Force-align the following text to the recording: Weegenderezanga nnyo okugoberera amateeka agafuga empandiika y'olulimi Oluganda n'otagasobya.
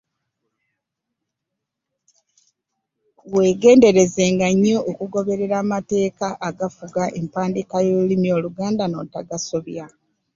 Weegenderezanga 3.33 4.47
nnyo 4.53 4.77
okugoberera 4.91 5.55
amateeka 5.63 6.27
agafuga 6.49 7.01
empandiika 7.19 7.77
y'olulimi 7.85 8.29
Oluganda 8.37 8.83
n'otagasobya. 8.87 9.85